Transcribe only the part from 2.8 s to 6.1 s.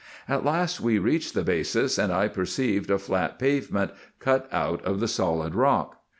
a flat pavement cut out of the solid rock.